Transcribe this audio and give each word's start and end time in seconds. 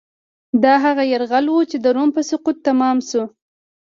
دا 0.63 0.73
هغه 0.85 1.03
یرغل 1.13 1.45
و 1.49 1.57
چې 1.71 1.77
د 1.83 1.85
روم 1.95 2.09
په 2.15 2.21
سقوط 2.29 2.57
تمام 2.67 2.97
شو. 3.09 3.23